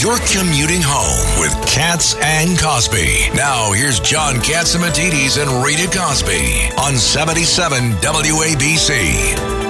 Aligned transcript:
You're 0.00 0.16
commuting 0.32 0.80
home 0.82 1.40
with 1.42 1.52
Katz 1.66 2.14
and 2.22 2.58
Cosby. 2.58 3.28
Now, 3.34 3.70
here's 3.72 4.00
John 4.00 4.36
Catsimatidis 4.36 5.36
and 5.36 5.62
Rita 5.62 5.94
Cosby 5.94 6.70
on 6.78 6.96
77 6.96 7.90
WABC 8.00 9.60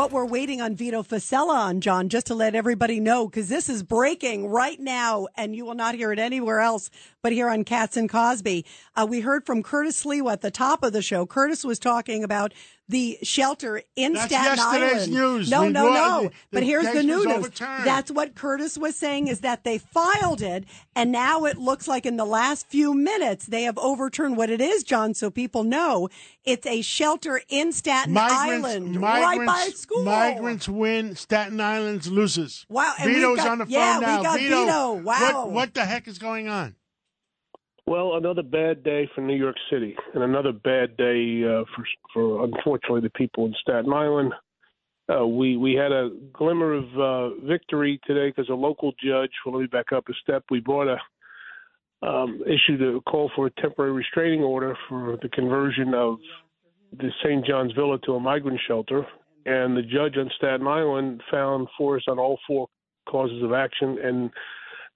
what 0.00 0.12
we're 0.12 0.24
waiting 0.24 0.62
on 0.62 0.74
Vito 0.76 1.02
Fossella 1.02 1.54
on, 1.54 1.80
John, 1.82 2.08
just 2.08 2.28
to 2.28 2.34
let 2.34 2.54
everybody 2.54 3.00
know, 3.00 3.26
because 3.26 3.50
this 3.50 3.68
is 3.68 3.82
breaking 3.82 4.46
right 4.46 4.80
now, 4.80 5.26
and 5.36 5.54
you 5.54 5.66
will 5.66 5.74
not 5.74 5.94
hear 5.94 6.10
it 6.10 6.18
anywhere 6.18 6.60
else 6.60 6.88
but 7.22 7.32
here 7.32 7.48
on 7.48 7.64
Cats 7.64 7.96
and 7.96 8.08
Cosby. 8.08 8.64
Uh, 8.96 9.06
we 9.08 9.20
heard 9.20 9.44
from 9.46 9.62
Curtis 9.62 10.04
Lee 10.06 10.20
at 10.26 10.40
the 10.40 10.50
top 10.50 10.82
of 10.82 10.92
the 10.92 11.02
show. 11.02 11.26
Curtis 11.26 11.64
was 11.64 11.78
talking 11.78 12.24
about 12.24 12.52
the 12.88 13.18
shelter 13.22 13.82
in 13.94 14.14
That's 14.14 14.26
Staten 14.26 14.56
yesterday's 14.56 14.92
Island. 14.94 15.12
news. 15.12 15.50
No, 15.50 15.60
We 15.62 15.68
no, 15.68 15.92
no. 15.92 16.22
the- 16.24 16.30
but 16.50 16.60
the 16.60 16.66
here's 16.66 16.92
the 16.92 17.04
new 17.04 17.24
news. 17.24 17.48
That's 17.58 18.10
what 18.10 18.34
Curtis 18.34 18.76
was 18.76 18.96
saying 18.96 19.28
is 19.28 19.40
that 19.40 19.62
they 19.62 19.78
filed 19.78 20.42
it, 20.42 20.64
and 20.96 21.12
now 21.12 21.44
it 21.44 21.56
looks 21.56 21.86
like 21.86 22.04
in 22.04 22.16
the 22.16 22.24
last 22.24 22.66
few 22.66 22.92
minutes 22.92 23.46
they 23.46 23.62
have 23.62 23.78
overturned 23.78 24.36
what 24.36 24.50
it 24.50 24.60
is, 24.60 24.82
John, 24.82 25.14
so 25.14 25.30
people 25.30 25.62
know 25.62 26.08
it's 26.44 26.66
a 26.66 26.82
shelter 26.82 27.40
in 27.48 27.70
Staten 27.70 28.16
Island, 28.16 28.96
right 29.00 29.46
by 29.46 29.68
school. 29.74 30.02
Migrants 30.04 30.68
win. 30.68 31.14
Staten 31.14 31.60
Island 31.60 32.06
loses. 32.06 32.66
Wow, 32.68 32.92
and 32.98 33.12
Vito's 33.14 33.36
got- 33.36 33.48
on 33.48 33.58
the 33.58 33.66
phone 33.66 33.72
yeah, 33.72 33.98
we 34.00 34.06
now. 34.06 34.22
got 34.22 34.38
Vito, 34.40 34.60
Vito. 34.64 34.92
Wow. 34.94 35.32
What, 35.44 35.50
what 35.52 35.74
the 35.74 35.84
heck 35.84 36.08
is 36.08 36.18
going 36.18 36.48
on? 36.48 36.74
Well, 37.90 38.14
another 38.14 38.44
bad 38.44 38.84
day 38.84 39.10
for 39.16 39.20
New 39.20 39.34
York 39.34 39.56
City, 39.68 39.96
and 40.14 40.22
another 40.22 40.52
bad 40.52 40.96
day 40.96 41.42
uh, 41.42 41.64
for, 41.74 41.84
for 42.14 42.44
unfortunately 42.44 43.00
the 43.00 43.10
people 43.10 43.46
in 43.46 43.54
Staten 43.60 43.92
Island. 43.92 44.32
Uh, 45.12 45.26
we 45.26 45.56
we 45.56 45.74
had 45.74 45.90
a 45.90 46.10
glimmer 46.32 46.72
of 46.74 46.84
uh, 46.96 47.34
victory 47.44 48.00
today 48.06 48.28
because 48.28 48.48
a 48.48 48.54
local 48.54 48.92
judge. 49.02 49.32
Well, 49.44 49.56
let 49.56 49.62
me 49.62 49.66
back 49.66 49.86
up 49.92 50.04
a 50.08 50.12
step. 50.22 50.44
We 50.52 50.60
brought 50.60 50.86
a 50.86 52.06
um, 52.06 52.40
issued 52.46 52.80
a 52.80 53.00
call 53.00 53.28
for 53.34 53.46
a 53.48 53.60
temporary 53.60 53.90
restraining 53.90 54.44
order 54.44 54.76
for 54.88 55.18
the 55.20 55.28
conversion 55.28 55.92
of 55.92 56.18
the 56.96 57.10
St. 57.24 57.44
John's 57.44 57.72
Villa 57.72 57.98
to 58.06 58.14
a 58.14 58.20
migrant 58.20 58.60
shelter, 58.68 59.04
and 59.46 59.76
the 59.76 59.82
judge 59.82 60.16
on 60.16 60.30
Staten 60.36 60.68
Island 60.68 61.22
found 61.28 61.66
for 61.76 61.96
us 61.96 62.04
on 62.06 62.20
all 62.20 62.38
four 62.46 62.68
causes 63.08 63.42
of 63.42 63.52
action, 63.52 63.98
and 64.00 64.30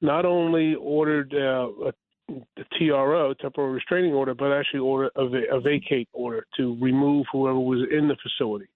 not 0.00 0.24
only 0.24 0.76
ordered 0.76 1.34
uh, 1.34 1.88
a 1.88 1.92
the 2.28 2.64
TRO, 2.78 3.34
temporary 3.34 3.74
restraining 3.74 4.12
order, 4.12 4.34
but 4.34 4.52
actually 4.52 4.80
order 4.80 5.10
a, 5.16 5.56
a 5.56 5.60
vacate 5.60 6.08
order 6.12 6.46
to 6.56 6.76
remove 6.80 7.26
whoever 7.32 7.58
was 7.58 7.86
in 7.90 8.08
the 8.08 8.16
facility. 8.22 8.66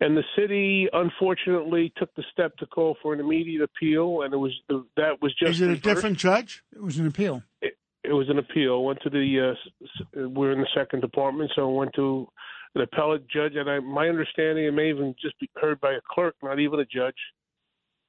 And 0.00 0.16
the 0.16 0.24
city, 0.36 0.88
unfortunately, 0.92 1.92
took 1.96 2.14
the 2.16 2.24
step 2.30 2.56
to 2.58 2.66
call 2.66 2.96
for 3.02 3.14
an 3.14 3.20
immediate 3.20 3.62
appeal, 3.62 4.22
and 4.22 4.34
it 4.34 4.36
was 4.36 4.52
that 4.96 5.22
was 5.22 5.34
just 5.38 5.52
Is 5.52 5.60
it 5.62 5.70
a 5.70 5.76
different 5.76 6.18
judge? 6.18 6.62
It 6.74 6.82
was 6.82 6.98
an 6.98 7.06
appeal. 7.06 7.42
It, 7.62 7.78
it 8.04 8.12
was 8.12 8.28
an 8.28 8.38
appeal. 8.38 8.84
Went 8.84 9.00
to 9.02 9.10
the 9.10 9.54
uh, 10.14 10.28
we're 10.28 10.52
in 10.52 10.60
the 10.60 10.68
second 10.74 11.00
department, 11.00 11.50
so 11.56 11.70
it 11.70 11.74
went 11.74 11.94
to 11.94 12.28
an 12.74 12.82
appellate 12.82 13.26
judge, 13.28 13.52
and 13.54 13.70
I, 13.70 13.80
my 13.80 14.08
understanding, 14.08 14.66
it 14.66 14.72
may 14.72 14.90
even 14.90 15.14
just 15.20 15.38
be 15.40 15.48
heard 15.56 15.80
by 15.80 15.92
a 15.92 16.00
clerk, 16.10 16.34
not 16.42 16.60
even 16.60 16.78
a 16.78 16.84
judge. 16.84 17.16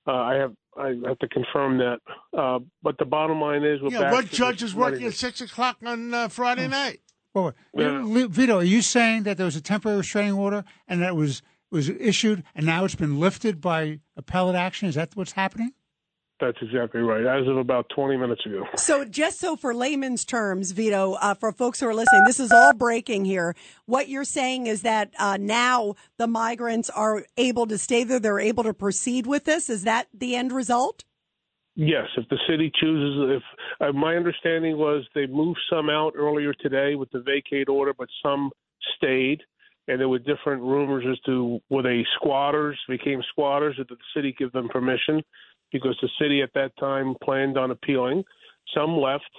Uh, 0.06 0.12
I 0.12 0.36
have 0.36 0.54
I 0.78 0.88
have 1.08 1.20
to 1.20 1.28
confirm 1.30 1.78
that. 1.78 2.00
Uh, 2.38 2.60
but 2.84 2.98
the 3.00 3.06
bottom 3.06 3.42
line 3.42 3.64
is, 3.64 3.82
we're 3.82 3.90
Yeah, 3.90 4.02
back 4.02 4.12
what 4.14 4.30
to 4.30 4.36
judge 4.36 4.62
is 4.62 4.76
working 4.76 5.08
at 5.08 5.16
6 5.16 5.42
o'clock 5.42 5.78
on 5.84 6.14
uh, 6.14 6.28
Friday 6.28 6.68
night? 6.68 7.02
Well, 7.34 7.54
Yeah. 7.74 8.04
Vito, 8.28 8.60
are 8.60 8.64
you 8.64 8.84
saying 8.84 9.24
that 9.24 9.38
there 9.38 9.46
was 9.46 9.56
a 9.56 9.62
temporary 9.62 9.98
restraining 9.98 10.34
order 10.34 10.64
and 10.88 11.02
that 11.02 11.10
it 11.10 11.16
was 11.16 11.42
was 11.70 11.90
issued 11.90 12.44
and 12.56 12.66
now 12.66 12.86
it's 12.86 12.96
been 12.96 13.20
lifted 13.20 13.60
by 13.60 14.00
appellate 14.16 14.56
action? 14.56 14.88
Is 14.88 14.96
that 14.96 15.16
what's 15.16 15.34
happening? 15.34 15.74
That's 16.40 16.58
exactly 16.62 17.02
right. 17.02 17.26
As 17.26 17.48
of 17.48 17.58
about 17.58 17.90
20 17.96 18.16
minutes 18.16 18.46
ago. 18.46 18.64
So, 18.78 19.04
just 19.04 19.40
so 19.40 19.56
for 19.56 19.74
layman's 19.74 20.24
terms, 20.24 20.72
Vito, 20.72 21.14
uh, 21.14 21.34
for 21.34 21.52
folks 21.52 21.80
who 21.80 21.88
are 21.88 21.96
listening, 21.96 22.24
this 22.28 22.40
is 22.40 22.52
all 22.52 22.74
breaking 22.74 23.26
here. 23.26 23.56
What 23.86 24.08
you're 24.08 24.24
saying 24.24 24.68
is 24.68 24.84
that 24.84 25.12
uh, 25.18 25.38
now 25.42 25.96
the 26.18 26.28
migrants 26.28 26.92
are 26.92 27.26
able 27.38 27.66
to 27.66 27.78
stay 27.80 28.04
there, 28.04 28.20
they're 28.20 28.40
able 28.40 28.64
to 28.66 28.74
proceed 28.74 29.26
with 29.26 29.46
this. 29.46 29.68
Is 29.68 29.84
that 29.84 30.08
the 30.14 30.36
end 30.36 30.52
result? 30.52 31.06
Yes, 31.80 32.08
if 32.18 32.28
the 32.30 32.40
city 32.50 32.72
chooses, 32.82 33.38
if 33.38 33.88
uh, 33.88 33.92
my 33.94 34.16
understanding 34.16 34.80
was 34.80 35.06
they 35.14 35.28
moved 35.28 35.60
some 35.70 35.92
out 35.92 36.14
earlier 36.16 36.52
today 36.52 36.96
with 36.96 37.12
the 37.12 37.20
vacate 37.20 37.70
order, 37.70 37.94
but 37.94 38.10
some 38.24 38.50
stayed, 38.98 39.42
and 39.88 40.00
there 40.00 40.10
were 40.10 40.18
different 40.18 40.64
rumors 40.64 41.06
as 41.08 41.20
to 41.28 41.60
were 41.70 41.84
they 41.84 42.04
squatters, 42.16 42.80
became 42.90 43.22
squatters, 43.30 43.78
or 43.78 43.84
did 43.84 44.00
the 44.00 44.20
city 44.20 44.36
give 44.40 44.52
them 44.54 44.70
permission? 44.70 45.22
Because 45.72 45.96
the 46.02 46.10
city 46.20 46.42
at 46.42 46.50
that 46.56 46.72
time 46.80 47.14
planned 47.24 47.60
on 47.60 47.70
appealing. 47.70 48.24
Some 48.74 48.98
left, 48.98 49.30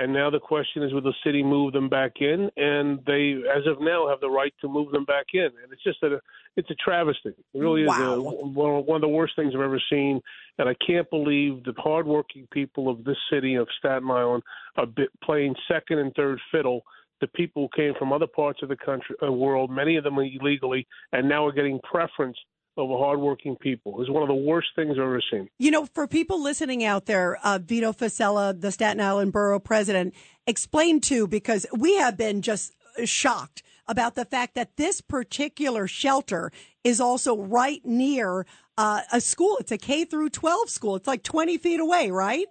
and 0.00 0.14
now 0.14 0.30
the 0.30 0.40
question 0.40 0.82
is, 0.82 0.94
will 0.94 1.02
the 1.02 1.12
city 1.22 1.42
move 1.42 1.74
them 1.74 1.90
back 1.90 2.12
in? 2.20 2.50
And 2.56 3.00
they, 3.06 3.34
as 3.54 3.66
of 3.66 3.82
now, 3.82 4.08
have 4.08 4.20
the 4.20 4.30
right 4.30 4.54
to 4.62 4.68
move 4.68 4.92
them 4.92 5.04
back 5.04 5.26
in. 5.34 5.42
And 5.42 5.70
it's 5.70 5.84
just 5.84 6.02
a, 6.02 6.18
it's 6.56 6.70
a 6.70 6.74
travesty. 6.74 7.28
It 7.28 7.58
really 7.58 7.82
is 7.82 7.90
a, 7.90 8.18
one 8.18 8.96
of 8.96 9.02
the 9.02 9.08
worst 9.08 9.34
things 9.36 9.52
I've 9.54 9.60
ever 9.60 9.80
seen. 9.90 10.22
And 10.56 10.70
I 10.70 10.74
can't 10.86 11.08
believe 11.10 11.64
the 11.64 11.74
hardworking 11.76 12.48
people 12.50 12.88
of 12.88 13.04
this 13.04 13.18
city 13.30 13.56
of 13.56 13.68
Staten 13.78 14.10
Island 14.10 14.42
are 14.78 14.86
bit, 14.86 15.10
playing 15.22 15.54
second 15.68 15.98
and 15.98 16.14
third 16.14 16.40
fiddle 16.50 16.80
to 17.20 17.26
people 17.28 17.68
who 17.70 17.82
came 17.82 17.92
from 17.98 18.10
other 18.10 18.26
parts 18.26 18.60
of 18.62 18.70
the 18.70 18.76
country, 18.76 19.14
uh, 19.22 19.30
world, 19.30 19.70
many 19.70 19.96
of 19.96 20.04
them 20.04 20.18
illegally, 20.18 20.86
and 21.12 21.28
now 21.28 21.44
are 21.44 21.52
getting 21.52 21.78
preference 21.80 22.38
over 22.76 22.96
hardworking 22.96 23.56
people. 23.56 24.00
It's 24.00 24.10
one 24.10 24.22
of 24.22 24.28
the 24.28 24.34
worst 24.34 24.68
things 24.76 24.92
I've 24.92 25.04
ever 25.04 25.22
seen. 25.30 25.48
You 25.58 25.70
know, 25.70 25.86
for 25.86 26.06
people 26.06 26.42
listening 26.42 26.84
out 26.84 27.06
there, 27.06 27.36
uh, 27.44 27.58
Vito 27.58 27.92
Fossella, 27.92 28.58
the 28.58 28.72
Staten 28.72 29.00
Island 29.00 29.32
Borough 29.32 29.60
President, 29.60 30.14
explain 30.46 31.00
too, 31.00 31.26
because 31.26 31.66
we 31.76 31.96
have 31.96 32.16
been 32.16 32.42
just 32.42 32.72
shocked 33.04 33.62
about 33.86 34.14
the 34.14 34.24
fact 34.24 34.54
that 34.54 34.76
this 34.76 35.00
particular 35.00 35.86
shelter 35.86 36.52
is 36.84 37.00
also 37.00 37.36
right 37.36 37.84
near 37.84 38.46
uh, 38.78 39.02
a 39.12 39.20
school. 39.20 39.56
It's 39.58 39.72
a 39.72 39.78
K 39.78 40.04
through 40.04 40.30
12 40.30 40.70
school. 40.70 40.96
It's 40.96 41.08
like 41.08 41.22
20 41.22 41.58
feet 41.58 41.80
away, 41.80 42.10
right? 42.10 42.46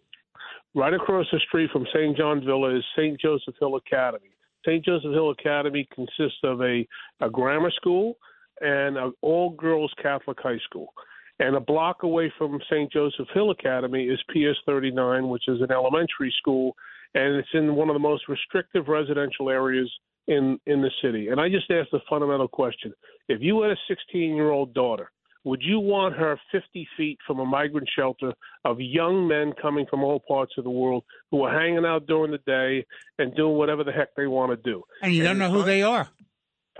Right 0.75 0.94
across 0.94 1.25
the 1.31 1.40
street 1.47 1.72
from 1.72 1.86
St. 1.94 2.16
John's 2.16 2.44
Villa 2.44 2.75
is 2.78 2.84
St. 2.96 3.19
Joseph 3.19 3.56
Hill 3.59 3.75
Academy. 3.75 4.30
St. 4.66 4.84
Joseph 4.84 5.12
Hill 5.12 5.31
Academy 5.31 5.88
consists 5.96 6.40
of 6.44 6.62
a, 6.62 6.86
a 7.22 7.30
grammar 7.30 7.72
school 7.72 8.18
and 8.62 8.97
an 8.97 9.14
all 9.22 9.52
girls 9.52 9.94
Catholic 10.02 10.38
high 10.42 10.59
school. 10.66 10.94
And 11.40 11.56
a 11.56 11.59
block 11.59 12.03
away 12.03 12.31
from 12.38 12.59
St. 12.70 12.92
Joseph 12.92 13.28
Hill 13.34 13.52
Academy 13.52 14.06
is 14.06 14.20
PS 14.30 14.59
39, 14.66 15.30
which 15.30 15.47
is 15.47 15.62
an 15.62 15.72
elementary 15.72 16.34
school, 16.38 16.75
and 17.16 17.36
it's 17.36 17.48
in 17.53 17.75
one 17.75 17.90
of 17.90 17.96
the 17.96 18.00
most 18.00 18.28
restrictive 18.28 18.90
residential 18.90 19.50
areas 19.50 19.90
in, 20.28 20.59
in 20.66 20.81
the 20.81 20.92
city. 21.02 21.30
And 21.30 21.40
I 21.40 21.48
just 21.50 21.72
asked 21.72 21.92
the 21.92 22.02
fundamental 22.09 22.50
question. 22.50 22.94
If 23.30 23.42
you 23.42 23.62
had 23.62 23.72
a 23.72 23.78
16 23.88 24.36
year 24.36 24.52
old 24.52 24.74
daughter, 24.74 25.12
would 25.46 25.62
you 25.64 25.80
want 25.80 26.16
her 26.16 26.38
50 26.52 26.88
feet 26.98 27.18
from 27.25 27.40
a 27.40 27.46
migrant 27.46 27.90
shelter 27.96 28.34
of 28.66 28.81
young 28.81 29.28
men 29.28 29.53
coming 29.62 29.86
from 29.90 30.03
all 30.03 30.22
parts 30.28 30.53
of 30.58 30.66
the 30.66 30.69
world 30.69 31.06
who 31.31 31.44
are 31.44 31.58
hanging 31.58 31.86
out 31.86 32.06
during 32.08 32.31
the 32.31 32.40
day 32.40 32.86
and 33.18 33.34
doing 33.36 33.56
whatever 33.56 33.86
the 33.86 33.92
heck 33.92 34.14
they 34.16 34.28
want 34.28 34.52
to 34.52 34.69
do? 34.69 34.84
And 35.02 35.14
you 35.14 35.24
don't 35.24 35.38
know 35.38 35.50
who 35.50 35.64
they 35.64 35.81
are. 35.81 36.09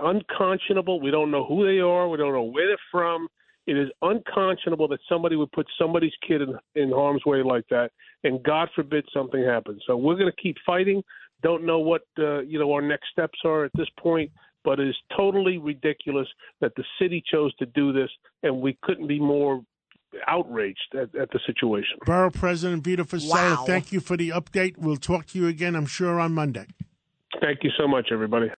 Unconscionable. 0.02 1.00
We 1.00 1.10
don't 1.10 1.30
know 1.30 1.44
who 1.44 1.66
they 1.66 1.80
are. 1.80 2.08
We 2.08 2.18
don't 2.18 2.32
know 2.32 2.42
where 2.42 2.66
they're 2.68 2.76
from. 2.90 3.28
It 3.66 3.76
is 3.76 3.88
unconscionable 4.02 4.88
that 4.88 5.00
somebody 5.08 5.36
would 5.36 5.52
put 5.52 5.66
somebody's 5.78 6.12
kid 6.26 6.40
in, 6.42 6.54
in 6.74 6.90
harm's 6.90 7.24
way 7.24 7.42
like 7.42 7.64
that, 7.70 7.90
and 8.24 8.42
God 8.42 8.68
forbid 8.74 9.04
something 9.12 9.44
happens. 9.44 9.82
So 9.86 9.96
we're 9.96 10.16
going 10.16 10.30
to 10.34 10.42
keep 10.42 10.56
fighting. 10.66 11.02
Don't 11.42 11.64
know 11.64 11.78
what 11.78 12.02
uh, 12.18 12.40
you 12.40 12.58
know 12.58 12.72
our 12.72 12.82
next 12.82 13.10
steps 13.12 13.38
are 13.44 13.64
at 13.64 13.70
this 13.76 13.88
point, 13.98 14.30
but 14.64 14.80
it 14.80 14.88
is 14.88 14.96
totally 15.16 15.58
ridiculous 15.58 16.26
that 16.60 16.72
the 16.76 16.84
city 17.00 17.22
chose 17.30 17.54
to 17.56 17.66
do 17.66 17.92
this, 17.92 18.10
and 18.42 18.60
we 18.60 18.76
couldn't 18.82 19.06
be 19.06 19.20
more 19.20 19.62
outraged 20.26 20.94
at, 20.94 21.14
at 21.14 21.30
the 21.30 21.38
situation. 21.46 21.98
Borough 22.04 22.30
President 22.30 22.82
Vito 22.82 23.04
Fossella, 23.04 23.56
Wow. 23.58 23.64
thank 23.66 23.92
you 23.92 24.00
for 24.00 24.16
the 24.16 24.30
update. 24.30 24.76
We'll 24.78 24.96
talk 24.96 25.26
to 25.26 25.38
you 25.38 25.46
again, 25.46 25.76
I'm 25.76 25.86
sure, 25.86 26.18
on 26.18 26.34
Monday. 26.34 26.66
Thank 27.40 27.60
you 27.62 27.70
so 27.78 27.86
much, 27.86 28.08
everybody. 28.12 28.48